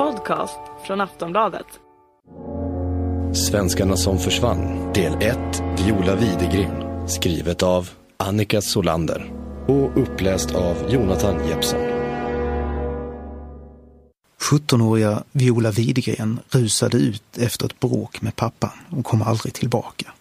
podcast 0.00 0.60
från 0.86 1.00
Aftonbladet. 1.00 1.66
Svenskarna 3.34 3.96
som 3.96 4.18
försvann, 4.18 4.92
del 4.92 5.12
1, 5.22 5.38
Viola 5.78 6.16
Widegren. 6.16 7.08
Skrivet 7.08 7.62
av 7.62 7.90
Annika 8.16 8.60
Solander 8.60 9.32
och 9.68 10.02
uppläst 10.02 10.54
av 10.54 10.76
Jonathan 10.90 11.48
Jeppsson. 11.48 11.80
17-åriga 14.50 15.22
Viola 15.32 15.70
Widegren 15.70 16.40
rusade 16.50 16.96
ut 16.96 17.38
efter 17.38 17.66
ett 17.66 17.80
bråk 17.80 18.22
med 18.22 18.36
pappan 18.36 18.78
och 18.90 19.04
kom 19.04 19.22
aldrig 19.22 19.54
tillbaka. 19.54 20.12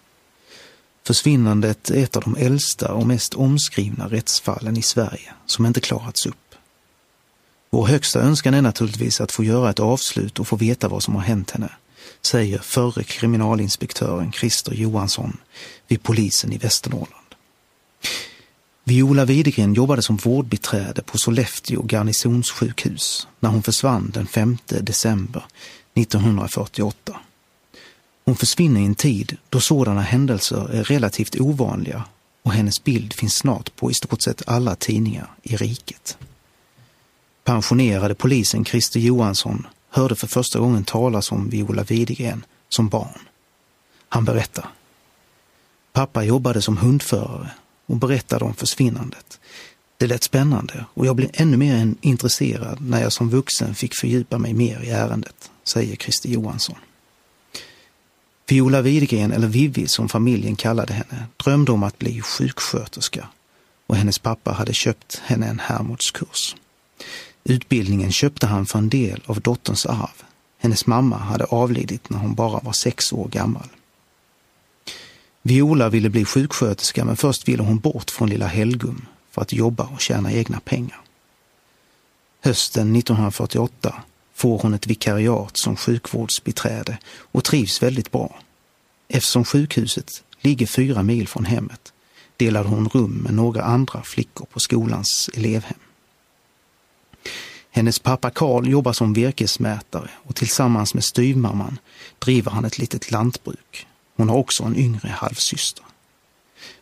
Försvinnandet 1.08 1.90
är 1.90 2.04
ett 2.04 2.18
av 2.18 2.24
de 2.24 2.36
äldsta 2.36 2.94
och 2.94 3.08
mest 3.08 3.34
omskrivna 3.34 4.08
rättsfallen 4.08 4.78
i 4.78 4.82
Sverige 4.82 5.34
som 5.46 5.66
inte 5.66 5.80
klarats 5.80 6.26
upp. 6.26 6.49
Vår 7.70 7.88
högsta 7.88 8.20
önskan 8.20 8.54
är 8.54 8.62
naturligtvis 8.62 9.22
att 9.22 9.32
få 9.32 9.44
göra 9.44 9.70
ett 9.70 9.80
avslut 9.80 10.40
och 10.40 10.48
få 10.48 10.56
veta 10.56 10.88
vad 10.88 11.04
som 11.04 11.16
har 11.16 11.22
hänt 11.22 11.52
henne, 11.52 11.72
säger 12.22 12.58
förre 12.60 13.04
kriminalinspektören 13.04 14.32
Christer 14.32 14.74
Johansson 14.74 15.38
vid 15.88 16.04
polisen 16.04 16.54
i 16.54 16.58
Västernorrland. 16.58 17.36
Viola 18.84 19.26
Widegren 19.26 19.74
jobbade 19.74 20.02
som 20.02 20.18
vårdbiträde 20.18 21.02
på 21.02 21.18
Sollefteå 21.18 21.82
garnisonssjukhus 21.84 23.28
när 23.40 23.50
hon 23.50 23.64
försvann 23.64 24.12
den 24.14 24.28
5 24.28 24.58
december 24.66 25.44
1948. 25.96 27.20
Hon 28.26 28.36
försvinner 28.36 28.82
i 28.82 28.86
en 28.86 28.96
tid 28.96 29.38
då 29.50 29.60
sådana 29.60 30.02
händelser 30.02 30.70
är 30.70 30.84
relativt 30.84 31.40
ovanliga 31.40 32.04
och 32.44 32.52
hennes 32.52 32.84
bild 32.84 33.14
finns 33.14 33.36
snart 33.36 33.76
på 33.76 33.92
i 33.92 33.94
stort 33.94 34.22
sett 34.22 34.48
alla 34.48 34.76
tidningar 34.76 35.32
i 35.44 35.56
riket. 35.56 36.18
Pensionerade 37.50 38.16
polisen 38.16 38.66
Christer 38.66 39.00
Johansson 39.00 39.68
hörde 39.90 40.16
för 40.16 40.28
första 40.28 40.60
gången 40.60 40.84
talas 40.84 41.32
om 41.32 41.50
Viola 41.50 41.84
Widegren 41.84 42.46
som 42.68 42.90
barn. 42.90 43.20
Han 44.10 44.26
berättar. 44.26 44.66
Pappa 45.94 46.24
jobbade 46.24 46.62
som 46.62 46.78
hundförare 46.78 47.52
och 47.86 47.96
berättade 47.96 48.46
om 48.46 48.54
försvinnandet. 48.54 49.40
Det 49.98 50.08
lät 50.08 50.24
spännande 50.24 50.86
och 50.94 51.06
jag 51.06 51.16
blev 51.16 51.30
ännu 51.34 51.58
mer 51.58 51.94
intresserad 52.02 52.82
när 52.82 53.02
jag 53.02 53.14
som 53.14 53.30
vuxen 53.30 53.76
fick 53.76 53.96
fördjupa 53.96 54.38
mig 54.38 54.54
mer 54.54 54.82
i 54.84 54.90
ärendet, 54.90 55.52
säger 55.64 55.96
Christer 55.96 56.30
Johansson. 56.30 56.78
Viola 58.48 58.82
Widegren, 58.82 59.32
eller 59.32 59.48
Vivi 59.48 59.88
som 59.88 60.10
familjen 60.10 60.56
kallade 60.56 60.94
henne, 60.94 61.26
drömde 61.38 61.72
om 61.72 61.84
att 61.84 61.98
bli 61.98 62.22
sjuksköterska 62.22 63.28
och 63.88 63.96
hennes 63.96 64.20
pappa 64.20 64.52
hade 64.52 64.74
köpt 64.74 65.22
henne 65.26 65.48
en 65.48 65.60
Hermodskurs. 65.60 66.56
Utbildningen 67.44 68.12
köpte 68.12 68.48
han 68.48 68.66
för 68.66 68.80
en 68.80 68.90
del 68.90 69.22
av 69.26 69.42
dotterns 69.42 69.86
arv. 69.86 70.24
Hennes 70.58 70.86
mamma 70.86 71.18
hade 71.18 71.46
avlidit 71.46 72.10
när 72.10 72.18
hon 72.18 72.36
bara 72.36 72.60
var 72.60 72.74
sex 72.74 73.14
år 73.14 73.28
gammal. 73.28 73.68
Viola 75.42 75.90
ville 75.90 76.10
bli 76.10 76.26
sjuksköterska 76.26 77.06
men 77.06 77.18
först 77.18 77.48
ville 77.48 77.64
hon 77.64 77.80
bort 77.80 78.12
från 78.12 78.30
lilla 78.30 78.48
Helgum 78.48 79.06
för 79.32 79.42
att 79.42 79.54
jobba 79.54 79.84
och 79.84 80.02
tjäna 80.02 80.32
egna 80.32 80.60
pengar. 80.60 81.02
Hösten 82.42 82.96
1948 82.96 83.96
får 84.34 84.60
hon 84.60 84.74
ett 84.74 84.88
vikariat 84.88 85.58
som 85.58 85.76
sjukvårdsbiträde 85.76 86.98
och 87.08 87.44
trivs 87.44 87.84
väldigt 87.84 88.12
bra. 88.12 88.40
Eftersom 89.08 89.46
sjukhuset 89.46 90.24
ligger 90.42 90.66
fyra 90.66 91.04
mil 91.04 91.28
från 91.28 91.46
hemmet 91.46 91.94
delade 92.38 92.70
hon 92.70 92.90
rum 92.90 93.12
med 93.12 93.34
några 93.34 93.64
andra 93.64 94.04
flickor 94.04 94.46
på 94.46 94.60
skolans 94.60 95.30
elevhem. 95.34 95.80
Hennes 97.80 98.00
pappa 98.00 98.30
Karl 98.30 98.68
jobbar 98.68 98.94
som 98.94 99.14
virkesmätare 99.14 100.10
och 100.16 100.36
tillsammans 100.36 100.94
med 100.94 101.04
styvmamman 101.04 101.80
driver 102.20 102.52
han 102.52 102.66
ett 102.66 102.78
litet 102.78 103.12
lantbruk. 103.12 103.88
Hon 104.16 104.30
har 104.30 104.36
också 104.36 104.64
en 104.64 104.76
yngre 104.76 105.10
halvsyster. 105.10 105.86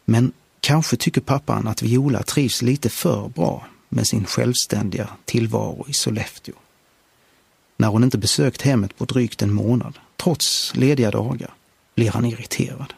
Men 0.06 0.32
kanske 0.60 0.98
tycker 0.98 1.22
pappan 1.22 1.68
att 1.68 1.82
Viola 1.82 2.24
trivs 2.24 2.62
lite 2.62 2.90
för 2.90 3.30
bra 3.30 3.68
med 3.90 4.08
sin 4.08 4.26
självständiga 4.26 5.10
tillvaro 5.26 5.86
i 5.88 5.94
Sollefteå. 5.94 6.56
När 7.78 7.88
hon 7.88 8.04
inte 8.04 8.18
besökt 8.18 8.62
hemmet 8.62 8.98
på 8.98 9.06
drygt 9.06 9.42
en 9.42 9.54
månad, 9.54 10.00
trots 10.16 10.76
lediga 10.76 11.12
dagar, 11.12 11.54
blir 11.96 12.12
han 12.12 12.26
irriterad. 12.26 12.94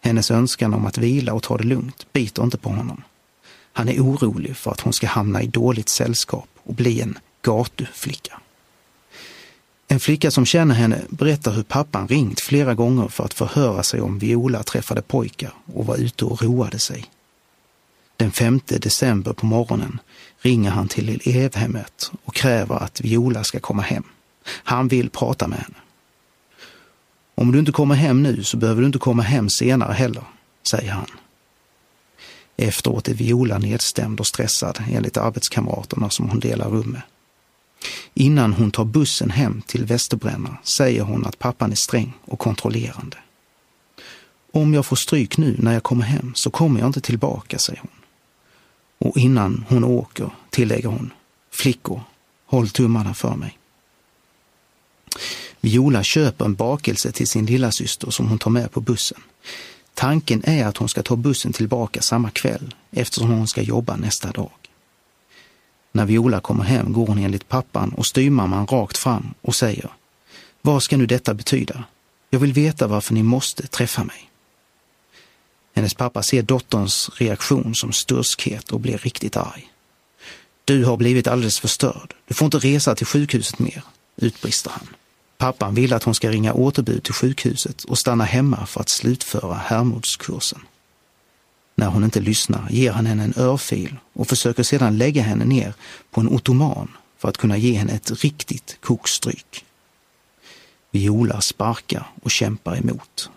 Hennes 0.00 0.30
önskan 0.30 0.74
om 0.74 0.86
att 0.86 0.98
vila 0.98 1.32
och 1.32 1.42
ta 1.42 1.56
det 1.56 1.64
lugnt 1.64 2.12
biter 2.12 2.42
inte 2.42 2.58
på 2.58 2.68
honom. 2.68 3.02
Han 3.72 3.88
är 3.88 4.00
orolig 4.00 4.56
för 4.56 4.70
att 4.70 4.80
hon 4.80 4.92
ska 4.92 5.06
hamna 5.06 5.42
i 5.42 5.46
dåligt 5.46 5.88
sällskap 5.88 6.49
och 6.62 6.74
bli 6.74 7.00
en 7.00 7.18
gatuflicka. 7.42 8.40
En 9.88 10.00
flicka 10.00 10.30
som 10.30 10.46
känner 10.46 10.74
henne 10.74 11.00
berättar 11.08 11.52
hur 11.52 11.62
pappan 11.62 12.08
ringt 12.08 12.40
flera 12.40 12.74
gånger 12.74 13.08
för 13.08 13.24
att 13.24 13.34
förhöra 13.34 13.82
sig 13.82 14.00
om 14.00 14.18
Viola 14.18 14.62
träffade 14.62 15.02
pojkar 15.02 15.52
och 15.74 15.86
var 15.86 15.96
ute 15.96 16.24
och 16.24 16.42
roade 16.42 16.78
sig. 16.78 17.06
Den 18.16 18.30
5 18.30 18.60
december 18.66 19.32
på 19.32 19.46
morgonen 19.46 19.98
ringer 20.40 20.70
han 20.70 20.88
till 20.88 21.08
elevhemmet 21.08 22.10
och 22.24 22.34
kräver 22.34 22.74
att 22.74 23.00
Viola 23.00 23.44
ska 23.44 23.60
komma 23.60 23.82
hem. 23.82 24.04
Han 24.44 24.88
vill 24.88 25.10
prata 25.10 25.48
med 25.48 25.58
henne. 25.58 25.76
Om 27.34 27.52
du 27.52 27.58
inte 27.58 27.72
kommer 27.72 27.94
hem 27.94 28.22
nu 28.22 28.44
så 28.44 28.56
behöver 28.56 28.80
du 28.80 28.86
inte 28.86 28.98
komma 28.98 29.22
hem 29.22 29.50
senare 29.50 29.92
heller, 29.92 30.24
säger 30.70 30.92
han. 30.92 31.06
Efteråt 32.62 33.08
är 33.08 33.14
Viola 33.14 33.58
nedstämd 33.58 34.20
och 34.20 34.26
stressad 34.26 34.82
enligt 34.90 35.16
arbetskamraterna 35.16 36.10
som 36.10 36.28
hon 36.28 36.40
delar 36.40 36.70
rum 36.70 36.90
med. 36.90 37.02
Innan 38.14 38.52
hon 38.52 38.70
tar 38.70 38.84
bussen 38.84 39.30
hem 39.30 39.62
till 39.66 39.84
Västerbränna 39.84 40.56
säger 40.62 41.02
hon 41.02 41.26
att 41.26 41.38
pappan 41.38 41.72
är 41.72 41.76
sträng 41.76 42.12
och 42.24 42.38
kontrollerande. 42.38 43.16
Om 44.52 44.74
jag 44.74 44.86
får 44.86 44.96
stryk 44.96 45.38
nu 45.38 45.56
när 45.58 45.72
jag 45.72 45.82
kommer 45.82 46.04
hem 46.04 46.32
så 46.34 46.50
kommer 46.50 46.80
jag 46.80 46.88
inte 46.88 47.00
tillbaka, 47.00 47.58
säger 47.58 47.80
hon. 47.80 47.90
Och 49.08 49.16
innan 49.16 49.64
hon 49.68 49.84
åker 49.84 50.30
tillägger 50.50 50.88
hon, 50.88 51.12
flickor, 51.52 52.02
håll 52.46 52.68
tummarna 52.68 53.14
för 53.14 53.34
mig. 53.34 53.58
Viola 55.60 56.02
köper 56.02 56.44
en 56.44 56.54
bakelse 56.54 57.12
till 57.12 57.26
sin 57.26 57.46
lilla 57.46 57.72
syster 57.72 58.10
som 58.10 58.28
hon 58.28 58.38
tar 58.38 58.50
med 58.50 58.72
på 58.72 58.80
bussen. 58.80 59.22
Tanken 60.00 60.42
är 60.44 60.66
att 60.66 60.76
hon 60.76 60.88
ska 60.88 61.02
ta 61.02 61.16
bussen 61.16 61.52
tillbaka 61.52 62.02
samma 62.02 62.30
kväll 62.30 62.74
eftersom 62.90 63.30
hon 63.30 63.48
ska 63.48 63.62
jobba 63.62 63.96
nästa 63.96 64.30
dag. 64.30 64.50
När 65.92 66.06
Viola 66.06 66.40
kommer 66.40 66.64
hem 66.64 66.92
går 66.92 67.06
hon 67.06 67.18
enligt 67.18 67.48
pappan 67.48 67.92
och 67.92 68.06
styrmamman 68.06 68.66
rakt 68.66 68.98
fram 68.98 69.34
och 69.40 69.54
säger 69.54 69.90
Vad 70.62 70.82
ska 70.82 70.96
nu 70.96 71.06
detta 71.06 71.34
betyda? 71.34 71.84
Jag 72.30 72.40
vill 72.40 72.52
veta 72.52 72.86
varför 72.86 73.14
ni 73.14 73.22
måste 73.22 73.66
träffa 73.66 74.04
mig. 74.04 74.30
Hennes 75.74 75.94
pappa 75.94 76.22
ser 76.22 76.42
dotterns 76.42 77.10
reaktion 77.14 77.74
som 77.74 77.92
sturskhet 77.92 78.72
och 78.72 78.80
blir 78.80 78.98
riktigt 78.98 79.36
arg. 79.36 79.72
Du 80.64 80.84
har 80.84 80.96
blivit 80.96 81.26
alldeles 81.26 81.60
förstörd. 81.60 82.14
Du 82.26 82.34
får 82.34 82.44
inte 82.46 82.58
resa 82.58 82.94
till 82.94 83.06
sjukhuset 83.06 83.58
mer, 83.58 83.82
utbrister 84.16 84.70
han. 84.70 84.88
Pappan 85.40 85.74
vill 85.74 85.92
att 85.92 86.02
hon 86.02 86.14
ska 86.14 86.30
ringa 86.30 86.52
återbud 86.52 87.02
till 87.02 87.14
sjukhuset 87.14 87.84
och 87.84 87.98
stanna 87.98 88.24
hemma 88.24 88.66
för 88.66 88.80
att 88.80 88.88
slutföra 88.88 89.54
Hermodskursen. 89.54 90.60
När 91.74 91.86
hon 91.86 92.04
inte 92.04 92.20
lyssnar 92.20 92.70
ger 92.70 92.92
han 92.92 93.06
henne 93.06 93.24
en 93.24 93.34
örfil 93.36 93.96
och 94.12 94.28
försöker 94.28 94.62
sedan 94.62 94.98
lägga 94.98 95.22
henne 95.22 95.44
ner 95.44 95.74
på 96.10 96.20
en 96.20 96.28
ottoman 96.28 96.88
för 97.18 97.28
att 97.28 97.36
kunna 97.36 97.56
ge 97.56 97.72
henne 97.72 97.92
ett 97.92 98.24
riktigt 98.24 98.76
kokstryk. 98.80 99.64
Viola 100.90 101.40
sparkar 101.40 102.06
och 102.22 102.30
kämpar 102.30 102.76
emot. 102.76 103.30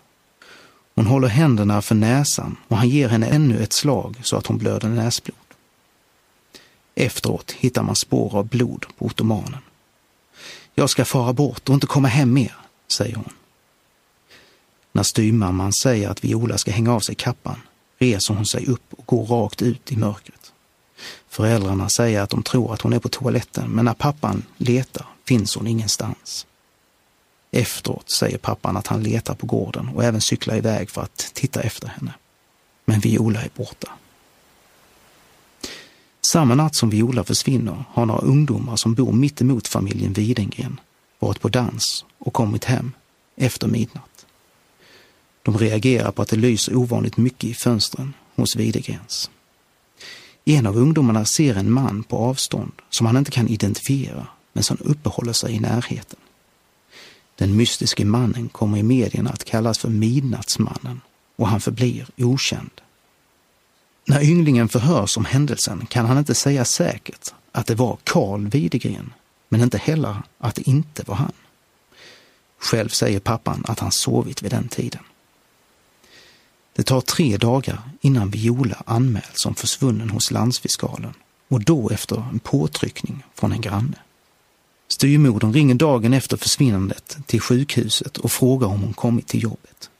Hon 0.94 1.06
håller 1.06 1.28
händerna 1.28 1.82
för 1.82 1.94
näsan 1.94 2.56
och 2.68 2.76
han 2.76 2.88
ger 2.88 3.08
henne 3.08 3.26
ännu 3.26 3.62
ett 3.62 3.72
slag 3.72 4.20
så 4.22 4.36
att 4.36 4.46
hon 4.46 4.58
blöder 4.58 4.88
näsblod. 4.88 5.36
Efteråt 6.94 7.52
hittar 7.52 7.82
man 7.82 7.96
spår 7.96 8.36
av 8.36 8.48
blod 8.48 8.86
på 8.98 9.06
ottomanen. 9.06 9.60
Jag 10.74 10.90
ska 10.90 11.04
fara 11.04 11.32
bort 11.32 11.68
och 11.68 11.74
inte 11.74 11.86
komma 11.86 12.08
hem 12.08 12.32
mer, 12.32 12.56
säger 12.88 13.16
hon. 13.16 13.32
När 14.92 15.02
styrmamman 15.02 15.72
säger 15.72 16.08
att 16.08 16.24
Viola 16.24 16.58
ska 16.58 16.70
hänga 16.70 16.94
av 16.94 17.00
sig 17.00 17.14
kappan 17.14 17.60
reser 17.98 18.34
hon 18.34 18.46
sig 18.46 18.66
upp 18.66 18.94
och 18.96 19.06
går 19.06 19.26
rakt 19.26 19.62
ut 19.62 19.92
i 19.92 19.96
mörkret. 19.96 20.52
Föräldrarna 21.28 21.88
säger 21.88 22.20
att 22.20 22.30
de 22.30 22.42
tror 22.42 22.72
att 22.74 22.80
hon 22.80 22.92
är 22.92 22.98
på 22.98 23.08
toaletten, 23.08 23.70
men 23.70 23.84
när 23.84 23.94
pappan 23.94 24.42
letar 24.56 25.06
finns 25.24 25.56
hon 25.56 25.66
ingenstans. 25.66 26.46
Efteråt 27.50 28.10
säger 28.10 28.38
pappan 28.38 28.76
att 28.76 28.86
han 28.86 29.02
letar 29.02 29.34
på 29.34 29.46
gården 29.46 29.88
och 29.88 30.04
även 30.04 30.20
cyklar 30.20 30.56
iväg 30.56 30.90
för 30.90 31.02
att 31.02 31.30
titta 31.34 31.60
efter 31.60 31.88
henne. 31.88 32.14
Men 32.84 33.00
Viola 33.00 33.42
är 33.42 33.50
borta. 33.56 33.92
Samma 36.34 36.54
natt 36.54 36.74
som 36.74 36.90
Viola 36.90 37.24
försvinner 37.24 37.84
har 37.90 38.06
några 38.06 38.20
ungdomar 38.20 38.76
som 38.76 38.94
bor 38.94 39.12
mitt 39.12 39.40
emot 39.40 39.68
familjen 39.68 40.12
Widengren 40.12 40.80
varit 41.18 41.40
på 41.40 41.48
dans 41.48 42.04
och 42.18 42.32
kommit 42.32 42.64
hem 42.64 42.92
efter 43.36 43.68
midnatt. 43.68 44.26
De 45.42 45.58
reagerar 45.58 46.10
på 46.10 46.22
att 46.22 46.28
det 46.28 46.36
lyser 46.36 46.76
ovanligt 46.76 47.16
mycket 47.16 47.44
i 47.44 47.54
fönstren 47.54 48.14
hos 48.34 48.56
Widegrens. 48.56 49.30
En 50.44 50.66
av 50.66 50.76
ungdomarna 50.76 51.24
ser 51.24 51.54
en 51.54 51.72
man 51.72 52.02
på 52.02 52.16
avstånd 52.16 52.72
som 52.90 53.06
han 53.06 53.16
inte 53.16 53.30
kan 53.30 53.48
identifiera 53.48 54.26
men 54.52 54.64
som 54.64 54.76
uppehåller 54.80 55.32
sig 55.32 55.52
i 55.54 55.60
närheten. 55.60 56.20
Den 57.34 57.56
mystiske 57.56 58.04
mannen 58.04 58.48
kommer 58.48 58.78
i 58.78 58.82
medierna 58.82 59.30
att 59.30 59.44
kallas 59.44 59.78
för 59.78 59.88
Midnattsmannen 59.88 61.00
och 61.36 61.48
han 61.48 61.60
förblir 61.60 62.06
okänd. 62.16 62.80
När 64.04 64.22
ynglingen 64.22 64.68
förhörs 64.68 65.16
om 65.16 65.24
händelsen 65.24 65.86
kan 65.86 66.06
han 66.06 66.18
inte 66.18 66.34
säga 66.34 66.64
säkert 66.64 67.34
att 67.52 67.66
det 67.66 67.74
var 67.74 67.98
Karl 68.04 68.46
Widegren, 68.46 69.12
men 69.48 69.60
inte 69.60 69.78
heller 69.78 70.22
att 70.38 70.54
det 70.54 70.68
inte 70.68 71.02
var 71.06 71.14
han. 71.14 71.32
Själv 72.58 72.88
säger 72.88 73.20
pappan 73.20 73.64
att 73.68 73.80
han 73.80 73.92
sovit 73.92 74.42
vid 74.42 74.50
den 74.50 74.68
tiden. 74.68 75.02
Det 76.76 76.82
tar 76.82 77.00
tre 77.00 77.36
dagar 77.36 77.82
innan 78.00 78.30
Viola 78.30 78.82
anmäls 78.86 79.24
som 79.34 79.54
försvunnen 79.54 80.10
hos 80.10 80.30
landsfiskalen 80.30 81.14
och 81.48 81.64
då 81.64 81.90
efter 81.90 82.16
en 82.16 82.38
påtryckning 82.38 83.24
från 83.34 83.52
en 83.52 83.60
granne. 83.60 83.96
Styrmodern 84.88 85.52
ringer 85.52 85.74
dagen 85.74 86.12
efter 86.12 86.36
försvinnandet 86.36 87.18
till 87.26 87.40
sjukhuset 87.40 88.16
och 88.16 88.32
frågar 88.32 88.68
om 88.68 88.80
hon 88.80 88.92
kommit 88.92 89.26
till 89.26 89.42
jobbet. 89.42 89.90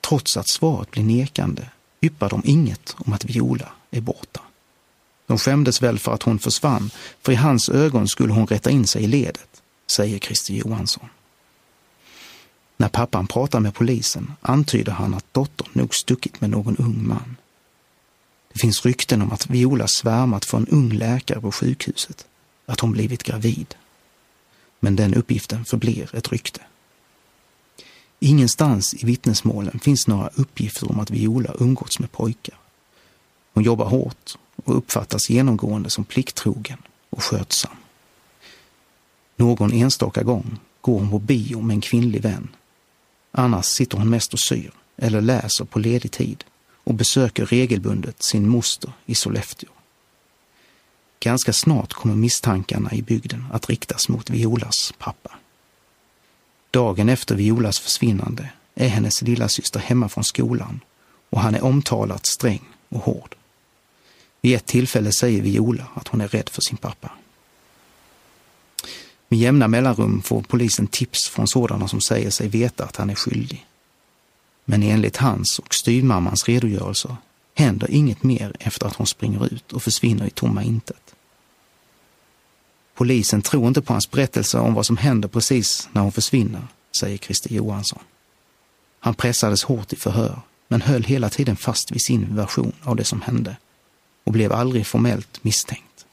Trots 0.00 0.36
att 0.36 0.48
svaret 0.48 0.90
blir 0.90 1.02
nekande 1.02 1.68
yppar 2.04 2.30
de 2.30 2.42
inget 2.44 2.96
om 2.98 3.12
att 3.12 3.24
Viola 3.24 3.72
är 3.90 4.00
borta. 4.00 4.40
De 5.26 5.38
skämdes 5.38 5.82
väl 5.82 5.98
för 5.98 6.14
att 6.14 6.22
hon 6.22 6.38
försvann, 6.38 6.90
för 7.22 7.32
i 7.32 7.34
hans 7.34 7.68
ögon 7.68 8.08
skulle 8.08 8.32
hon 8.32 8.46
rätta 8.46 8.70
in 8.70 8.86
sig 8.86 9.04
i 9.04 9.06
ledet, 9.06 9.62
säger 9.96 10.18
Christer 10.18 10.54
Johansson. 10.54 11.08
När 12.76 12.88
pappan 12.88 13.26
pratar 13.26 13.60
med 13.60 13.74
polisen 13.74 14.32
antyder 14.40 14.92
han 14.92 15.14
att 15.14 15.34
dottern 15.34 15.68
nog 15.72 15.94
stuckit 15.94 16.40
med 16.40 16.50
någon 16.50 16.76
ung 16.76 17.08
man. 17.08 17.36
Det 18.52 18.58
finns 18.58 18.86
rykten 18.86 19.22
om 19.22 19.32
att 19.32 19.50
Viola 19.50 19.88
svärmat 19.88 20.44
för 20.44 20.58
en 20.58 20.68
ung 20.68 20.92
läkare 20.92 21.40
på 21.40 21.52
sjukhuset, 21.52 22.26
att 22.66 22.80
hon 22.80 22.92
blivit 22.92 23.22
gravid. 23.22 23.74
Men 24.80 24.96
den 24.96 25.14
uppgiften 25.14 25.64
förblir 25.64 26.16
ett 26.16 26.32
rykte. 26.32 26.60
Ingenstans 28.24 28.94
i 28.94 29.06
vittnesmålen 29.06 29.78
finns 29.78 30.06
några 30.06 30.28
uppgifter 30.34 30.90
om 30.90 31.00
att 31.00 31.10
Viola 31.10 31.54
umgåtts 31.58 31.98
med 31.98 32.12
pojkar. 32.12 32.58
Hon 33.54 33.64
jobbar 33.64 33.86
hårt 33.86 34.38
och 34.64 34.76
uppfattas 34.76 35.30
genomgående 35.30 35.90
som 35.90 36.04
plikttrogen 36.04 36.78
och 37.10 37.22
skötsam. 37.22 37.76
Någon 39.36 39.72
enstaka 39.72 40.22
gång 40.22 40.58
går 40.80 40.98
hon 40.98 41.10
på 41.10 41.18
bio 41.18 41.60
med 41.60 41.74
en 41.74 41.80
kvinnlig 41.80 42.22
vän. 42.22 42.48
Annars 43.32 43.66
sitter 43.66 43.98
hon 43.98 44.10
mest 44.10 44.32
och 44.32 44.40
syr 44.40 44.72
eller 44.96 45.20
läser 45.20 45.64
på 45.64 45.78
ledig 45.78 46.10
tid 46.10 46.44
och 46.84 46.94
besöker 46.94 47.46
regelbundet 47.46 48.22
sin 48.22 48.48
moster 48.48 48.92
i 49.06 49.14
Sollefteå. 49.14 49.70
Ganska 51.20 51.52
snart 51.52 51.92
kommer 51.92 52.14
misstankarna 52.14 52.92
i 52.92 53.02
bygden 53.02 53.46
att 53.52 53.68
riktas 53.68 54.08
mot 54.08 54.30
Violas 54.30 54.92
pappa. 54.98 55.30
Dagen 56.74 57.08
efter 57.08 57.34
Violas 57.34 57.78
försvinnande 57.78 58.50
är 58.74 58.88
hennes 58.88 59.22
lilla 59.22 59.48
syster 59.48 59.80
hemma 59.80 60.08
från 60.08 60.24
skolan 60.24 60.80
och 61.30 61.40
han 61.40 61.54
är 61.54 61.64
omtalat 61.64 62.26
sträng 62.26 62.62
och 62.88 63.00
hård. 63.00 63.34
Vid 64.40 64.56
ett 64.56 64.66
tillfälle 64.66 65.12
säger 65.12 65.42
Viola 65.42 65.86
att 65.94 66.08
hon 66.08 66.20
är 66.20 66.28
rädd 66.28 66.48
för 66.48 66.62
sin 66.62 66.76
pappa. 66.76 67.10
Med 69.28 69.38
jämna 69.38 69.68
mellanrum 69.68 70.22
får 70.22 70.42
polisen 70.42 70.86
tips 70.86 71.28
från 71.28 71.48
sådana 71.48 71.88
som 71.88 72.00
säger 72.00 72.30
sig 72.30 72.48
veta 72.48 72.84
att 72.84 72.96
han 72.96 73.10
är 73.10 73.14
skyldig. 73.14 73.66
Men 74.64 74.82
enligt 74.82 75.16
hans 75.16 75.58
och 75.58 75.74
styvmammans 75.74 76.48
redogörelser 76.48 77.16
händer 77.54 77.90
inget 77.90 78.22
mer 78.22 78.56
efter 78.60 78.86
att 78.86 78.96
hon 78.96 79.06
springer 79.06 79.46
ut 79.46 79.72
och 79.72 79.82
försvinner 79.82 80.26
i 80.26 80.30
tomma 80.30 80.62
intet. 80.62 81.14
Polisen 82.94 83.42
tror 83.42 83.68
inte 83.68 83.82
på 83.82 83.92
hans 83.92 84.10
berättelse 84.10 84.58
om 84.58 84.74
vad 84.74 84.86
som 84.86 84.96
händer 84.96 85.28
precis 85.28 85.88
när 85.92 86.02
hon 86.02 86.12
försvinner, 86.12 86.66
säger 87.00 87.18
Christer 87.18 87.50
Johansson. 87.50 88.02
Han 89.00 89.14
pressades 89.14 89.64
hårt 89.64 89.92
i 89.92 89.96
förhör, 89.96 90.40
men 90.68 90.82
höll 90.82 91.02
hela 91.02 91.30
tiden 91.30 91.56
fast 91.56 91.92
vid 91.92 92.04
sin 92.04 92.36
version 92.36 92.72
av 92.82 92.96
det 92.96 93.04
som 93.04 93.22
hände 93.22 93.56
och 94.24 94.32
blev 94.32 94.52
aldrig 94.52 94.86
formellt 94.86 95.44
misstänkt. 95.44 96.06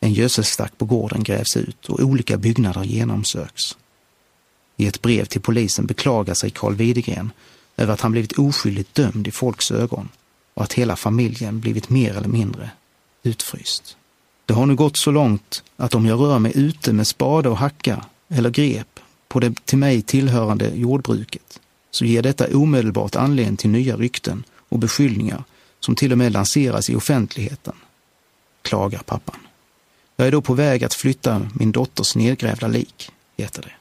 En 0.00 0.12
gödselstack 0.12 0.78
på 0.78 0.84
gården 0.84 1.22
grävs 1.22 1.56
ut 1.56 1.88
och 1.88 2.00
olika 2.00 2.36
byggnader 2.36 2.84
genomsöks. 2.84 3.76
I 4.76 4.86
ett 4.86 5.02
brev 5.02 5.24
till 5.24 5.40
polisen 5.40 5.86
beklagar 5.86 6.34
sig 6.34 6.50
Carl 6.50 6.74
Widegren 6.74 7.32
över 7.76 7.92
att 7.92 8.00
han 8.00 8.12
blivit 8.12 8.38
oskyldigt 8.38 8.94
dömd 8.94 9.28
i 9.28 9.30
folks 9.30 9.70
ögon 9.70 10.08
och 10.54 10.62
att 10.62 10.72
hela 10.72 10.96
familjen 10.96 11.60
blivit 11.60 11.88
mer 11.88 12.16
eller 12.16 12.28
mindre 12.28 12.70
utfryst. 13.22 13.96
Det 14.46 14.54
har 14.54 14.66
nu 14.66 14.74
gått 14.74 14.96
så 14.96 15.10
långt 15.10 15.62
att 15.76 15.94
om 15.94 16.06
jag 16.06 16.20
rör 16.20 16.38
mig 16.38 16.52
ute 16.54 16.92
med 16.92 17.06
spade 17.06 17.48
och 17.48 17.58
hacka 17.58 18.04
eller 18.28 18.50
grep 18.50 19.00
på 19.28 19.40
det 19.40 19.64
till 19.64 19.78
mig 19.78 20.02
tillhörande 20.02 20.70
jordbruket 20.74 21.60
så 21.90 22.04
ger 22.04 22.22
detta 22.22 22.56
omedelbart 22.56 23.16
anledning 23.16 23.56
till 23.56 23.70
nya 23.70 23.96
rykten 23.96 24.44
och 24.68 24.78
beskyllningar 24.78 25.44
som 25.80 25.94
till 25.94 26.12
och 26.12 26.18
med 26.18 26.32
lanseras 26.32 26.90
i 26.90 26.96
offentligheten, 26.96 27.74
klagar 28.62 29.02
pappan. 29.06 29.36
Jag 30.16 30.26
är 30.26 30.32
då 30.32 30.40
på 30.40 30.54
väg 30.54 30.84
att 30.84 30.94
flytta 30.94 31.50
min 31.54 31.72
dotters 31.72 32.16
nedgrävda 32.16 32.68
lik, 32.68 33.10
heter 33.36 33.62
det. 33.62 33.72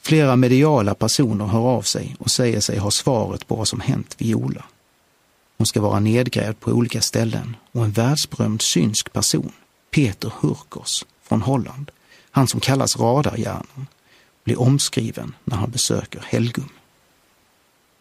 Flera 0.00 0.36
mediala 0.36 0.94
personer 0.94 1.46
hör 1.46 1.60
av 1.60 1.82
sig 1.82 2.16
och 2.18 2.30
säger 2.30 2.60
sig 2.60 2.78
ha 2.78 2.90
svaret 2.90 3.46
på 3.46 3.54
vad 3.54 3.68
som 3.68 3.80
hänt 3.80 4.14
Viola. 4.18 4.64
Hon 5.58 5.66
ska 5.66 5.80
vara 5.80 6.00
nedgrävd 6.00 6.60
på 6.60 6.70
olika 6.70 7.00
ställen 7.00 7.56
och 7.72 7.84
en 7.84 7.90
världsberömd 7.90 8.62
synsk 8.62 9.12
person, 9.12 9.52
Peter 9.90 10.32
Hurkos 10.40 11.06
från 11.22 11.42
Holland, 11.42 11.90
han 12.30 12.48
som 12.48 12.60
kallas 12.60 12.96
radarhjärnan, 12.96 13.86
blir 14.44 14.60
omskriven 14.60 15.34
när 15.44 15.56
han 15.56 15.70
besöker 15.70 16.20
Helgum. 16.26 16.68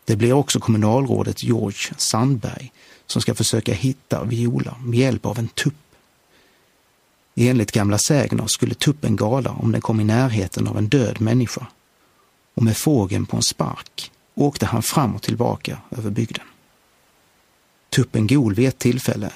Det 0.05 0.15
blir 0.15 0.33
också 0.33 0.59
kommunalrådet 0.59 1.43
George 1.43 1.93
Sandberg 1.97 2.71
som 3.05 3.21
ska 3.21 3.35
försöka 3.35 3.73
hitta 3.73 4.23
Viola 4.23 4.75
med 4.79 4.99
hjälp 4.99 5.25
av 5.25 5.39
en 5.39 5.47
tupp. 5.47 5.73
Enligt 7.35 7.71
gamla 7.71 7.97
sägner 7.97 8.47
skulle 8.47 8.75
tuppen 8.75 9.15
gala 9.15 9.51
om 9.51 9.71
den 9.71 9.81
kom 9.81 9.99
i 9.99 10.03
närheten 10.03 10.67
av 10.67 10.77
en 10.77 10.87
död 10.87 11.21
människa 11.21 11.67
och 12.53 12.63
med 12.63 12.77
fågeln 12.77 13.25
på 13.25 13.35
en 13.37 13.43
spark 13.43 14.11
åkte 14.35 14.65
han 14.65 14.83
fram 14.83 15.15
och 15.15 15.21
tillbaka 15.21 15.77
över 15.91 16.09
bygden. 16.09 16.45
Tuppen 17.89 18.27
gol 18.27 18.53
vid 18.53 18.67
ett 18.67 18.77
tillfälle. 18.79 19.31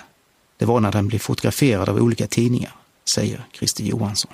Det 0.57 0.65
var 0.65 0.79
när 0.79 0.91
den 0.91 1.07
blev 1.07 1.19
fotograferad 1.19 1.89
av 1.89 1.97
olika 1.97 2.27
tidningar, 2.27 2.75
säger 3.15 3.45
Christer 3.53 3.83
Johansson. 3.83 4.33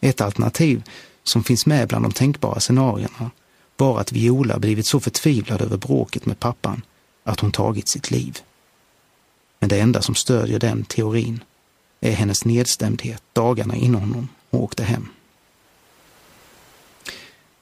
Ett 0.00 0.20
alternativ 0.20 0.82
som 1.22 1.44
finns 1.44 1.66
med 1.66 1.88
bland 1.88 2.04
de 2.04 2.12
tänkbara 2.12 2.60
scenarierna 2.60 3.30
var 3.76 4.00
att 4.00 4.12
Viola 4.12 4.58
blivit 4.58 4.86
så 4.86 5.00
förtvivlad 5.00 5.62
över 5.62 5.76
bråket 5.76 6.26
med 6.26 6.40
pappan 6.40 6.82
att 7.24 7.40
hon 7.40 7.52
tagit 7.52 7.88
sitt 7.88 8.10
liv. 8.10 8.38
Men 9.58 9.68
det 9.68 9.80
enda 9.80 10.02
som 10.02 10.14
stödjer 10.14 10.58
den 10.58 10.84
teorin 10.84 11.44
är 12.00 12.12
hennes 12.12 12.44
nedstämdhet 12.44 13.22
dagarna 13.32 13.76
innan 13.76 14.02
hon 14.02 14.28
åkte 14.50 14.84
hem. 14.84 15.08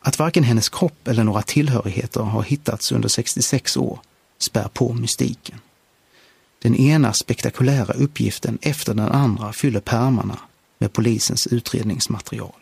Att 0.00 0.19
varken 0.19 0.45
hennes 0.45 0.69
kropp 0.69 1.09
eller 1.09 1.25
några 1.25 1.43
tillhörigheter 1.43 2.21
har 2.21 2.43
hittats 2.43 2.93
under 2.93 3.09
66 3.09 3.76
år 3.76 4.00
spär 4.43 4.69
på 4.69 4.93
mystiken. 4.93 5.61
Den 6.63 6.77
ena 6.77 7.13
spektakulära 7.13 7.93
uppgiften 7.93 8.59
efter 8.63 8.95
den 8.95 9.09
andra 9.09 9.53
fyller 9.53 9.81
pärmarna 9.81 10.39
med 10.79 10.93
polisens 10.93 11.47
utredningsmaterial. 11.47 12.53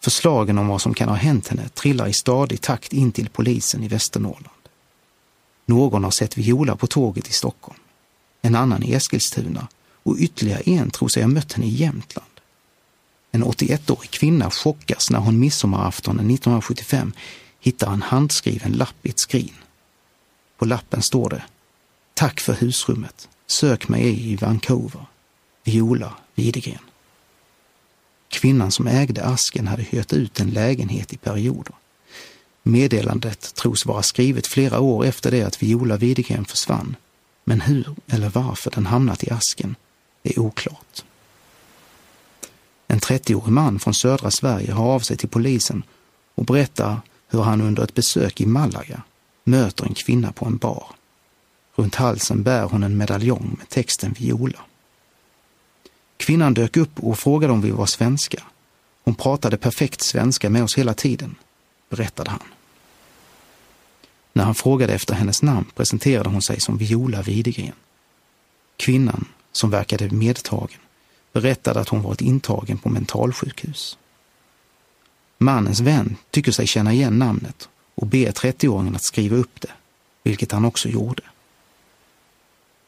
Förslagen 0.00 0.58
om 0.58 0.68
vad 0.68 0.82
som 0.82 0.94
kan 0.94 1.08
ha 1.08 1.16
hänt 1.16 1.48
henne 1.48 1.68
trillar 1.68 2.06
i 2.06 2.12
stadig 2.12 2.60
takt 2.60 2.92
in 2.92 3.12
till 3.12 3.28
polisen 3.28 3.82
i 3.82 3.88
Västernorrland. 3.88 4.68
Någon 5.66 6.04
har 6.04 6.10
sett 6.10 6.38
Viola 6.38 6.76
på 6.76 6.86
tåget 6.86 7.28
i 7.28 7.32
Stockholm, 7.32 7.80
en 8.42 8.54
annan 8.54 8.82
i 8.82 8.92
Eskilstuna 8.92 9.68
och 10.02 10.16
ytterligare 10.18 10.60
en 10.60 10.90
tror 10.90 11.08
sig 11.08 11.22
ha 11.22 11.28
mött 11.28 11.52
henne 11.52 11.66
i 11.66 11.74
Jämtland. 11.74 12.28
En 13.30 13.44
81-årig 13.44 14.10
kvinna 14.10 14.50
chockas 14.50 15.10
när 15.10 15.18
hon 15.18 15.38
midsommaraftonen 15.38 16.30
1975 16.30 17.12
hittar 17.60 17.92
en 17.92 18.02
handskriven 18.02 18.72
lapp 18.72 19.06
i 19.06 19.08
ett 19.08 19.18
skrin. 19.18 19.54
På 20.58 20.64
lappen 20.64 21.02
står 21.02 21.30
det 21.30 21.42
Tack 22.14 22.40
för 22.40 22.52
husrummet. 22.52 23.28
Sök 23.46 23.88
mig 23.88 24.32
i 24.32 24.36
Vancouver. 24.36 25.06
Viola 25.64 26.14
Widegren. 26.34 26.78
Kvinnan 28.28 28.70
som 28.70 28.86
ägde 28.86 29.24
asken 29.24 29.66
hade 29.66 29.82
hyrt 29.82 30.12
ut 30.12 30.40
en 30.40 30.50
lägenhet 30.50 31.12
i 31.12 31.16
perioder. 31.16 31.74
Meddelandet 32.62 33.54
tros 33.54 33.86
vara 33.86 34.02
skrivet 34.02 34.46
flera 34.46 34.80
år 34.80 35.04
efter 35.04 35.30
det 35.30 35.42
att 35.42 35.62
Viola 35.62 35.96
Widegren 35.96 36.44
försvann, 36.44 36.96
men 37.44 37.60
hur 37.60 37.94
eller 38.06 38.28
varför 38.28 38.70
den 38.70 38.86
hamnat 38.86 39.24
i 39.24 39.30
asken 39.30 39.76
är 40.22 40.38
oklart. 40.38 41.04
En 42.86 43.00
30-årig 43.00 43.52
man 43.52 43.78
från 43.78 43.94
södra 43.94 44.30
Sverige 44.30 44.72
har 44.72 44.84
av 44.84 45.00
sig 45.00 45.16
till 45.16 45.28
polisen 45.28 45.82
och 46.34 46.44
berättar 46.44 47.00
hur 47.28 47.42
han 47.42 47.60
under 47.60 47.82
ett 47.82 47.94
besök 47.94 48.40
i 48.40 48.46
Malaga 48.46 49.02
möter 49.48 49.84
en 49.84 49.94
kvinna 49.94 50.32
på 50.32 50.46
en 50.46 50.56
bar. 50.56 50.86
Runt 51.74 51.94
halsen 51.94 52.42
bär 52.42 52.62
hon 52.62 52.82
en 52.82 52.96
medaljong 52.96 53.54
med 53.58 53.68
texten 53.68 54.14
Viola. 54.18 54.58
Kvinnan 56.16 56.54
dök 56.54 56.76
upp 56.76 57.00
och 57.00 57.18
frågade 57.18 57.52
om 57.52 57.60
vi 57.60 57.70
var 57.70 57.86
svenska. 57.86 58.42
Hon 59.04 59.14
pratade 59.14 59.56
perfekt 59.56 60.00
svenska 60.00 60.50
med 60.50 60.64
oss 60.64 60.78
hela 60.78 60.94
tiden, 60.94 61.34
berättade 61.90 62.30
han. 62.30 62.42
När 64.32 64.44
han 64.44 64.54
frågade 64.54 64.94
efter 64.94 65.14
hennes 65.14 65.42
namn 65.42 65.66
presenterade 65.74 66.28
hon 66.28 66.42
sig 66.42 66.60
som 66.60 66.78
Viola 66.78 67.22
Widegren. 67.22 67.72
Kvinnan, 68.76 69.24
som 69.52 69.70
verkade 69.70 70.10
medtagen, 70.10 70.80
berättade 71.32 71.80
att 71.80 71.88
hon 71.88 72.02
varit 72.02 72.20
intagen 72.20 72.78
på 72.78 72.88
mentalsjukhus. 72.88 73.98
Mannens 75.38 75.80
vän 75.80 76.16
tycker 76.30 76.52
sig 76.52 76.66
känna 76.66 76.92
igen 76.92 77.18
namnet 77.18 77.68
och 77.98 78.06
ber 78.06 78.30
30-åringen 78.30 78.96
att 78.96 79.02
skriva 79.02 79.36
upp 79.36 79.60
det, 79.60 79.70
vilket 80.22 80.52
han 80.52 80.64
också 80.64 80.88
gjorde. 80.88 81.22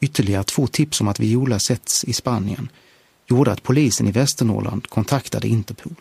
Ytterligare 0.01 0.45
två 0.45 0.67
tips 0.67 1.01
om 1.01 1.09
att 1.09 1.21
Viola 1.21 1.59
setts 1.59 2.05
i 2.05 2.13
Spanien 2.13 2.69
gjorde 3.27 3.53
att 3.53 3.63
polisen 3.63 4.09
i 4.09 4.11
Västernorrland 4.11 4.87
kontaktade 4.87 5.49
Interpol. 5.49 5.95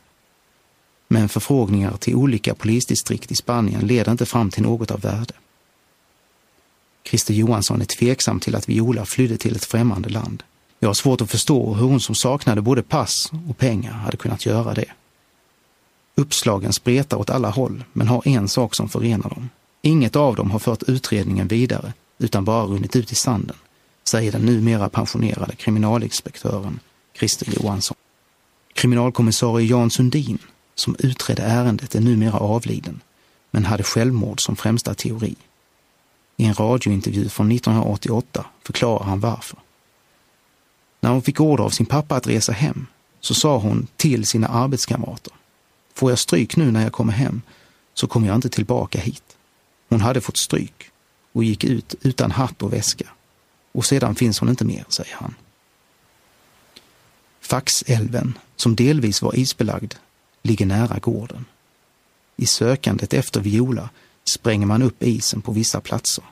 Men 1.08 1.30
förfrågningar 1.30 1.98
till 1.98 2.16
olika 2.16 2.56
polisdistrikt 2.56 3.32
i 3.32 3.36
Spanien 3.36 3.88
leder 3.88 4.12
inte 4.12 4.26
fram 4.26 4.50
till 4.50 4.64
något 4.64 4.92
av 4.92 5.02
värde. 5.02 5.34
Christer 7.04 7.34
Johansson 7.34 7.82
är 7.82 7.86
tveksam 7.86 8.40
till 8.40 8.56
att 8.56 8.70
Viola 8.70 9.06
flydde 9.06 9.38
till 9.38 9.56
ett 9.56 9.66
främmande 9.66 10.10
land. 10.10 10.44
Jag 10.80 10.90
har 10.90 10.94
svårt 10.94 11.22
att 11.22 11.32
förstå 11.32 11.74
hur 11.74 11.88
hon 11.88 12.00
som 12.00 12.16
saknade 12.16 12.62
både 12.62 12.84
pass 12.84 13.32
och 13.50 13.58
pengar 13.58 13.92
hade 13.92 14.18
kunnat 14.18 14.46
göra 14.46 14.74
det. 14.74 14.92
Uppslagen 16.20 16.74
spretar 16.74 17.18
åt 17.18 17.30
alla 17.30 17.50
håll, 17.50 17.84
men 17.94 18.08
har 18.08 18.28
en 18.28 18.48
sak 18.48 18.76
som 18.76 18.90
förenar 18.90 19.30
dem. 19.30 19.50
Inget 19.82 20.16
av 20.16 20.36
dem 20.36 20.52
har 20.52 20.60
fört 20.60 20.84
utredningen 20.84 21.48
vidare, 21.48 21.94
utan 22.18 22.46
bara 22.46 22.64
runnit 22.64 22.96
ut 22.96 23.12
i 23.12 23.16
sanden, 23.16 23.56
säger 24.04 24.32
den 24.32 24.42
numera 24.42 24.90
pensionerade 24.90 25.56
kriminalinspektören 25.56 26.80
Christer 27.18 27.48
Johansson. 27.52 27.98
Kriminalkommissarie 28.74 29.68
Jan 29.68 29.90
Sundin, 29.90 30.38
som 30.76 30.96
utredde 31.00 31.44
ärendet, 31.44 31.96
är 31.96 32.02
numera 32.02 32.38
avliden, 32.38 33.02
men 33.52 33.66
hade 33.66 33.84
självmord 33.84 34.42
som 34.42 34.56
främsta 34.56 34.94
teori. 34.94 35.36
I 36.38 36.46
en 36.46 36.54
radiointervju 36.54 37.30
från 37.30 37.52
1988 37.52 38.46
förklarar 38.64 39.04
han 39.04 39.20
varför. 39.20 39.60
När 41.02 41.10
hon 41.10 41.22
fick 41.22 41.40
order 41.40 41.64
av 41.64 41.70
sin 41.70 41.86
pappa 41.86 42.16
att 42.16 42.28
resa 42.28 42.52
hem 42.52 42.88
så 43.20 43.34
sa 43.34 43.58
hon 43.58 43.88
till 43.98 44.26
sina 44.26 44.48
arbetskamrater. 44.48 45.34
Får 46.00 46.12
jag 46.12 46.20
stryk 46.20 46.56
nu 46.56 46.72
när 46.72 46.84
jag 46.84 46.94
kommer 46.94 47.14
hem 47.14 47.42
så 47.94 48.08
kommer 48.08 48.28
jag 48.28 48.36
inte 48.36 48.50
tillbaka 48.50 49.00
hit. 49.00 49.38
Hon 49.90 50.02
hade 50.02 50.22
fått 50.22 50.38
stryk 50.38 50.92
och 51.32 51.44
gick 51.44 51.64
ut 51.64 51.96
utan 52.02 52.32
hatt 52.32 52.62
och 52.62 52.74
väska. 52.74 53.10
Och 53.72 53.86
sedan 53.86 54.16
finns 54.16 54.40
hon 54.40 54.50
inte 54.50 54.66
mer, 54.66 54.86
säger 54.90 55.16
han. 55.16 55.36
Faxälven, 57.42 58.38
som 58.56 58.76
delvis 58.76 59.22
var 59.22 59.40
isbelagd, 59.40 59.94
ligger 60.42 60.66
nära 60.66 61.00
gården. 61.00 61.46
I 62.36 62.46
sökandet 62.46 63.14
efter 63.14 63.42
Viola 63.42 63.90
spränger 64.36 64.66
man 64.66 64.82
upp 64.82 65.04
isen 65.04 65.42
på 65.42 65.52
vissa 65.52 65.82
platser, 65.82 66.24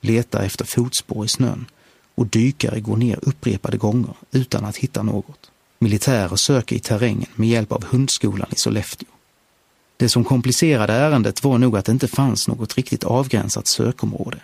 letar 0.00 0.42
efter 0.42 0.64
fotspår 0.64 1.24
i 1.24 1.28
snön 1.28 1.66
och 2.14 2.26
dykare 2.26 2.80
går 2.80 2.96
ner 2.96 3.18
upprepade 3.22 3.76
gånger 3.76 4.14
utan 4.32 4.64
att 4.64 4.76
hitta 4.76 5.02
något. 5.02 5.50
Militärer 5.82 6.36
söker 6.36 6.76
i 6.76 6.78
terrängen 6.78 7.30
med 7.34 7.48
hjälp 7.48 7.72
av 7.72 7.84
hundskolan 7.84 8.48
i 8.50 8.56
Sollefteå. 8.56 9.08
Det 9.96 10.08
som 10.08 10.24
komplicerade 10.24 10.92
ärendet 10.92 11.44
var 11.44 11.58
nog 11.58 11.76
att 11.76 11.84
det 11.84 11.92
inte 11.92 12.08
fanns 12.08 12.48
något 12.48 12.76
riktigt 12.76 13.04
avgränsat 13.04 13.66
sökområde. 13.66 14.40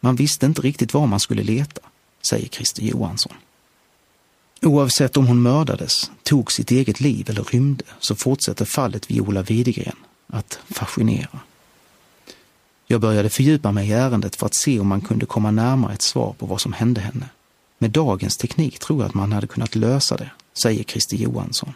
Man 0.00 0.16
visste 0.16 0.46
inte 0.46 0.62
riktigt 0.62 0.94
var 0.94 1.06
man 1.06 1.20
skulle 1.20 1.42
leta, 1.42 1.80
säger 2.22 2.48
Christer 2.48 2.82
Johansson. 2.82 3.32
Oavsett 4.62 5.16
om 5.16 5.26
hon 5.26 5.42
mördades, 5.42 6.10
tog 6.22 6.52
sitt 6.52 6.70
eget 6.70 7.00
liv 7.00 7.30
eller 7.30 7.44
rymde 7.44 7.84
så 7.98 8.14
fortsätter 8.14 8.64
fallet 8.64 9.10
Viola 9.10 9.42
Widegren 9.42 9.96
att 10.26 10.58
fascinera. 10.70 11.40
Jag 12.86 13.00
började 13.00 13.30
fördjupa 13.30 13.72
mig 13.72 13.88
i 13.88 13.92
ärendet 13.92 14.36
för 14.36 14.46
att 14.46 14.54
se 14.54 14.80
om 14.80 14.86
man 14.86 15.00
kunde 15.00 15.26
komma 15.26 15.50
närmare 15.50 15.92
ett 15.92 16.02
svar 16.02 16.34
på 16.38 16.46
vad 16.46 16.60
som 16.60 16.72
hände 16.72 17.00
henne. 17.00 17.28
Med 17.78 17.90
dagens 17.90 18.36
teknik 18.36 18.78
tror 18.78 19.00
jag 19.00 19.08
att 19.08 19.14
man 19.14 19.32
hade 19.32 19.46
kunnat 19.46 19.74
lösa 19.74 20.16
det, 20.16 20.30
säger 20.52 20.84
Christer 20.84 21.16
Johansson. 21.16 21.74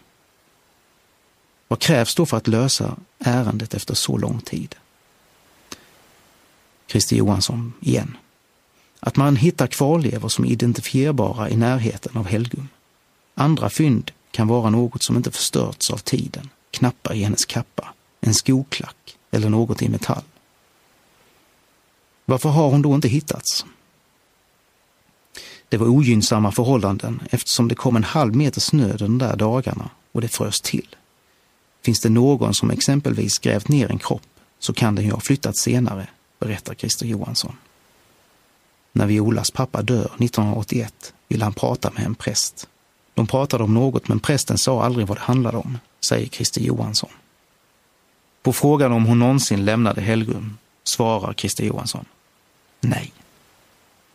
Vad 1.69 1.79
krävs 1.79 2.15
då 2.15 2.27
för 2.27 2.37
att 2.37 2.49
lösa 2.49 2.97
ärendet 3.19 3.75
efter 3.75 3.95
så 3.95 4.17
lång 4.17 4.41
tid? 4.41 4.75
Christer 6.87 7.17
Johansson 7.17 7.73
igen. 7.81 8.17
Att 9.01 9.17
man 9.17 9.37
hittar 9.37 9.67
kvarlevor 9.67 10.29
som 10.29 10.45
är 10.45 10.49
identifierbara 10.49 11.51
i 11.51 11.57
närheten 11.57 12.17
av 12.17 12.27
Helgum. 12.27 12.69
Andra 13.35 13.71
fynd 13.71 14.11
kan 14.31 14.49
vara 14.49 14.71
något 14.71 15.03
som 15.03 15.17
inte 15.17 15.31
förstörts 15.31 15.91
av 15.91 15.99
tiden, 15.99 16.49
knappar 16.71 17.15
i 17.15 17.23
hennes 17.23 17.45
kappa, 17.45 17.95
en 18.21 18.35
skoklack 18.35 19.19
eller 19.31 19.49
något 19.49 19.83
i 19.83 19.89
metall. 19.89 20.23
Varför 22.25 22.49
har 22.49 22.71
hon 22.71 22.83
då 22.83 22.95
inte 22.95 23.09
hittats? 23.09 23.67
Det 25.77 25.81
var 25.81 25.89
ogynnsamma 25.89 26.53
förhållanden 26.53 27.23
eftersom 27.31 27.69
det 27.69 27.75
kom 27.75 27.97
en 27.97 28.05
halv 28.05 28.37
meter 28.37 28.61
snö 28.61 28.97
de 28.97 29.19
där 29.19 29.37
dagarna 29.37 29.91
och 30.13 30.21
det 30.21 30.29
frös 30.29 30.61
till. 30.61 30.97
Finns 31.85 32.01
det 32.01 32.09
någon 32.09 32.55
som 32.55 32.71
exempelvis 32.71 33.39
grävt 33.39 33.69
ner 33.69 33.91
en 33.91 33.99
kropp 33.99 34.23
så 34.59 34.73
kan 34.73 34.95
den 34.95 35.05
ju 35.05 35.11
ha 35.11 35.21
flyttat 35.21 35.57
senare, 35.57 36.09
berättar 36.41 36.75
Christer 36.75 37.07
Johansson. 37.07 37.57
När 38.93 39.07
Violas 39.07 39.51
pappa 39.51 39.83
dör 39.83 40.05
1981 40.05 41.15
vill 41.29 41.43
han 41.43 41.53
prata 41.53 41.91
med 41.95 42.05
en 42.05 42.15
präst. 42.15 42.69
De 43.15 43.27
pratade 43.27 43.65
om 43.65 43.75
något 43.75 44.09
men 44.09 44.21
prästen 44.21 44.59
sa 44.59 44.83
aldrig 44.83 45.07
vad 45.07 45.17
det 45.17 45.23
handlade 45.23 45.59
om, 45.59 45.79
säger 46.09 46.29
Christer 46.29 46.61
Johansson. 46.61 47.11
På 48.43 48.53
frågan 48.53 48.93
om 48.93 49.07
hon 49.07 49.19
någonsin 49.19 49.65
lämnade 49.65 50.01
Helgum 50.01 50.59
svarar 50.85 51.33
Christer 51.33 51.65
Johansson. 51.65 52.05
Nej. 52.81 53.13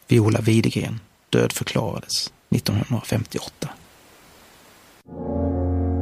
Viola 0.07 0.41
Widegren 0.41 0.99
dödförklarades 1.31 2.33
1958. 2.55 3.69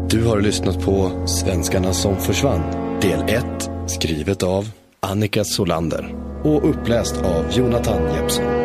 Du 0.10 0.26
har 0.26 0.42
lyssnat 0.42 0.86
på 0.86 1.28
Svenskarna 1.28 1.94
som 1.94 2.18
försvann, 2.18 3.00
del 3.02 3.22
1, 3.30 3.46
skrivet 3.88 4.44
av 4.44 4.70
Annika 5.00 5.44
Solander 5.44 6.16
och 6.44 6.70
uppläst 6.70 7.18
av 7.18 7.46
Jonathan 7.52 8.14
Jeppsson. 8.14 8.59